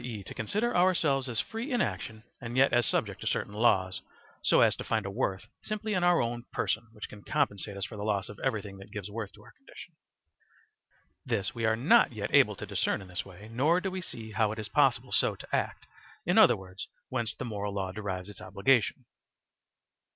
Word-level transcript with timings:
e., 0.03 0.23
to 0.23 0.33
consider 0.33 0.75
ourselves 0.75 1.29
as 1.29 1.39
free 1.39 1.71
in 1.71 1.79
action 1.79 2.23
and 2.41 2.57
yet 2.57 2.73
as 2.73 2.87
subject 2.87 3.21
to 3.21 3.27
certain 3.27 3.53
laws, 3.53 4.01
so 4.41 4.61
as 4.61 4.75
to 4.75 4.83
find 4.83 5.05
a 5.05 5.11
worth 5.11 5.45
simply 5.61 5.93
in 5.93 6.03
our 6.03 6.19
own 6.19 6.43
person 6.51 6.87
which 6.93 7.07
can 7.07 7.21
compensate 7.21 7.77
us 7.77 7.85
for 7.85 7.97
the 7.97 8.03
loss 8.03 8.27
of 8.27 8.39
everything 8.39 8.79
that 8.79 8.89
gives 8.91 9.11
worth 9.11 9.31
to 9.31 9.43
our 9.43 9.51
condition; 9.51 9.93
this 11.23 11.53
we 11.53 11.65
are 11.65 11.75
not 11.75 12.11
yet 12.13 12.33
able 12.33 12.55
to 12.55 12.65
discern 12.65 12.99
in 12.99 13.09
this 13.09 13.23
way, 13.25 13.47
nor 13.51 13.79
do 13.79 13.91
we 13.91 14.01
see 14.01 14.31
how 14.31 14.51
it 14.51 14.57
is 14.57 14.69
possible 14.69 15.11
so 15.11 15.35
to 15.35 15.55
act 15.55 15.85
in 16.25 16.35
other 16.39 16.57
words, 16.57 16.87
whence 17.09 17.35
the 17.35 17.45
moral 17.45 17.71
law 17.71 17.91
derives 17.91 18.27
its 18.27 18.41
obligation. 18.41 19.05